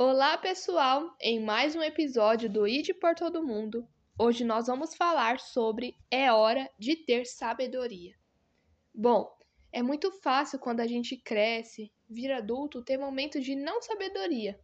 [0.00, 1.12] Olá, pessoal!
[1.20, 3.84] Em mais um episódio do ID por Todo Mundo,
[4.16, 8.14] hoje nós vamos falar sobre É Hora de Ter Sabedoria.
[8.94, 9.28] Bom,
[9.72, 14.56] é muito fácil quando a gente cresce, vira adulto, ter momentos de não sabedoria,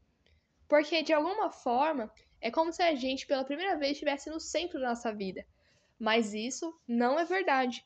[0.68, 2.08] porque de alguma forma
[2.40, 5.44] é como se a gente pela primeira vez estivesse no centro da nossa vida.
[5.98, 7.84] Mas isso não é verdade,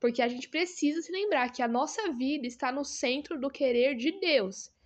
[0.00, 3.94] porque a gente precisa se lembrar que a nossa vida está no centro do querer
[3.94, 4.76] de Deus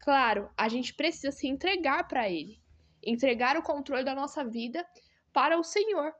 [0.00, 2.60] Claro, a gente precisa se entregar para Ele,
[3.02, 4.86] entregar o controle da nossa vida
[5.32, 6.12] para o Senhor.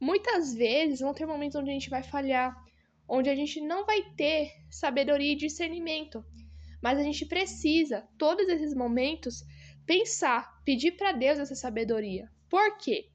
[0.00, 2.54] Muitas vezes vão ter momentos onde a gente vai falhar,
[3.08, 6.24] onde a gente não vai ter sabedoria e discernimento,
[6.82, 9.42] mas a gente precisa, todos esses momentos,
[9.86, 12.30] pensar, pedir para Deus essa sabedoria.
[12.48, 13.08] Por quê?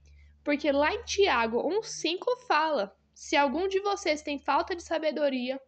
[0.44, 5.60] Porque lá em Tiago 1,5 fala: se algum de vocês tem falta de sabedoria,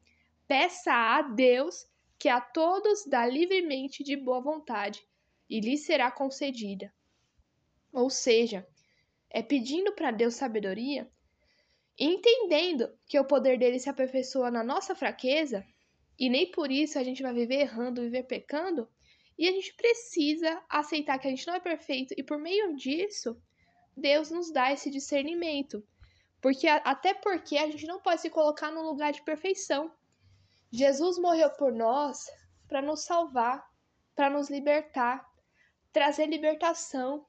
[0.48, 1.85] peça a Deus
[2.23, 5.05] que a todos dá livremente de boa vontade,
[5.50, 6.90] e lhe será concedida.
[7.91, 8.66] Ou seja,
[9.29, 11.12] é pedindo para Deus sabedoria,
[11.99, 15.66] entendendo que o poder dele se aperfeiçoa na nossa fraqueza,
[16.18, 18.88] e nem por isso a gente vai viver errando, viver pecando,
[19.38, 23.38] e a gente precisa aceitar que a gente não é perfeito, e por meio disso,
[23.98, 25.85] Deus nos dá esse discernimento.
[26.40, 29.91] Porque até porque a gente não pode se colocar no lugar de perfeição.
[30.76, 32.26] Jesus morreu por nós
[32.68, 33.63] para nos salvar,
[34.16, 35.24] para nos libertar,
[35.91, 37.27] trazer libertação.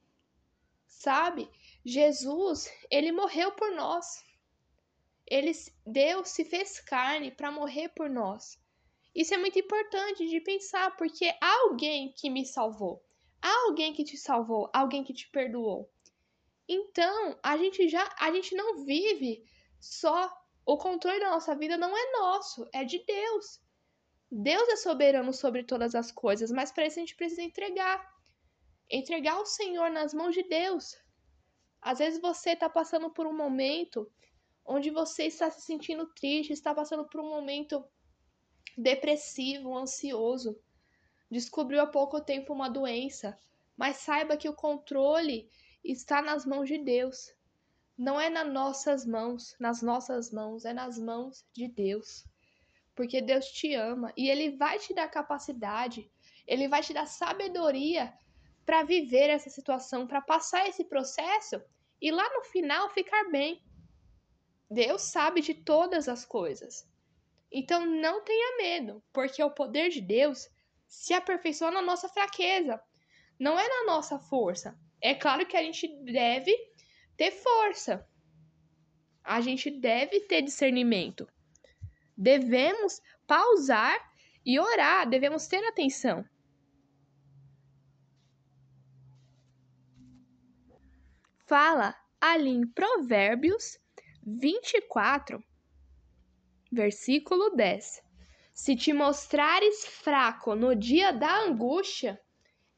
[0.86, 1.50] Sabe?
[1.84, 4.24] Jesus, ele morreu por nós.
[5.26, 5.52] Ele
[5.84, 8.58] Deus se fez carne para morrer por nós.
[9.14, 13.04] Isso é muito importante de pensar, porque há alguém que me salvou.
[13.42, 15.92] Há alguém que te salvou, alguém que te perdoou.
[16.66, 19.44] Então, a gente já a gente não vive
[19.78, 20.32] só
[20.66, 23.60] o controle da nossa vida não é nosso, é de Deus.
[24.30, 28.02] Deus é soberano sobre todas as coisas, mas para isso a gente precisa entregar.
[28.90, 30.96] Entregar o Senhor nas mãos de Deus.
[31.80, 34.10] Às vezes você está passando por um momento
[34.64, 37.84] onde você está se sentindo triste, está passando por um momento
[38.76, 40.58] depressivo, ansioso.
[41.30, 43.38] Descobriu há pouco tempo uma doença,
[43.76, 45.50] mas saiba que o controle
[45.84, 47.34] está nas mãos de Deus
[47.96, 52.24] não é nas nossas mãos, nas nossas mãos, é nas mãos de Deus.
[52.94, 56.10] Porque Deus te ama e ele vai te dar capacidade,
[56.46, 58.12] ele vai te dar sabedoria
[58.64, 61.62] para viver essa situação, para passar esse processo
[62.00, 63.62] e lá no final ficar bem.
[64.70, 66.88] Deus sabe de todas as coisas.
[67.50, 70.48] Então não tenha medo, porque o poder de Deus
[70.88, 72.80] se aperfeiçoa na nossa fraqueza,
[73.38, 74.76] não é na nossa força.
[75.00, 76.52] É claro que a gente deve
[77.16, 78.06] ter força.
[79.22, 81.26] A gente deve ter discernimento.
[82.16, 83.98] Devemos pausar
[84.44, 86.24] e orar, devemos ter atenção.
[91.46, 93.78] Fala ali em Provérbios
[94.22, 95.42] 24,
[96.72, 98.02] versículo 10.
[98.52, 102.20] Se te mostrares fraco no dia da angústia,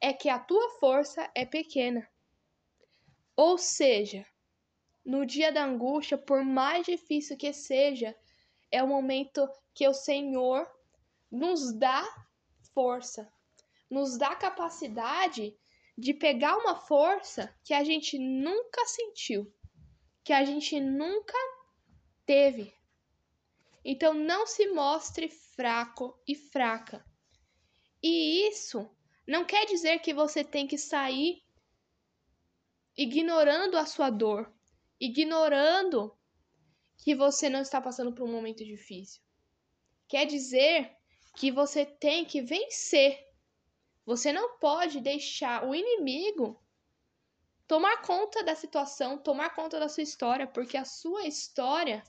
[0.00, 2.08] é que a tua força é pequena.
[3.36, 4.26] Ou seja,
[5.04, 8.16] no dia da angústia, por mais difícil que seja,
[8.72, 10.66] é o momento que o Senhor
[11.30, 12.02] nos dá
[12.72, 13.30] força,
[13.91, 15.54] nos dá capacidade
[15.97, 19.53] de pegar uma força que a gente nunca sentiu,
[20.24, 21.38] que a gente nunca
[22.24, 22.74] teve.
[23.84, 27.04] Então não se mostre fraco e fraca.
[28.03, 28.91] E isso
[29.26, 31.46] não quer dizer que você tem que sair
[32.97, 34.53] ignorando a sua dor,
[35.01, 36.17] ignorando
[36.97, 39.23] que você não está passando por um momento difícil.
[40.09, 40.97] Quer dizer
[41.37, 43.25] que você tem que vencer.
[44.05, 46.62] Você não pode deixar o inimigo
[47.67, 52.03] tomar conta da situação, tomar conta da sua história, porque a sua história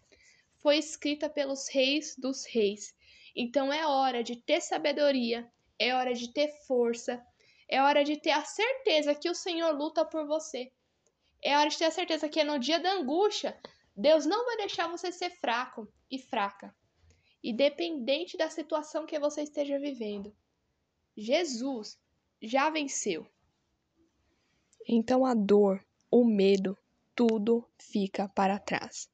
[0.57, 2.95] foi escrita pelos reis dos reis.
[3.35, 7.23] Então é hora de ter sabedoria, é hora de ter força,
[7.67, 10.71] é hora de ter a certeza que o Senhor luta por você.
[11.43, 13.59] É hora de ter a certeza que no dia da angústia,
[13.95, 16.73] Deus não vai deixar você ser fraco e fraca,
[17.43, 20.35] independente da situação que você esteja vivendo.
[21.15, 21.99] Jesus
[22.41, 23.27] já venceu.
[24.87, 26.77] Então a dor, o medo,
[27.13, 29.09] tudo fica para trás.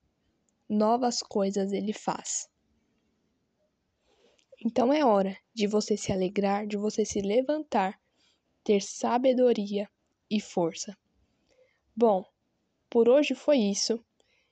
[0.69, 2.49] Novas coisas ele faz.
[4.63, 7.99] Então é hora de você se alegrar, de você se levantar,
[8.63, 9.89] ter sabedoria
[10.29, 10.97] e força.
[11.95, 12.25] Bom,
[12.89, 14.03] por hoje foi isso.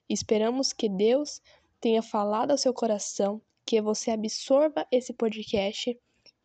[0.08, 1.40] Esperamos que Deus
[1.80, 5.98] tenha falado ao seu coração, que você absorva esse podcast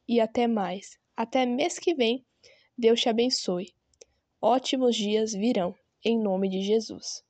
[0.08, 0.98] e até mais.
[1.16, 2.26] Até mês que vem,
[2.78, 3.74] Deus te abençoe.
[4.42, 7.27] Ótimos dias virão, em nome de Jesus.